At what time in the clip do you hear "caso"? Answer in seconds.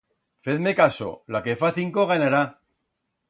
0.79-1.09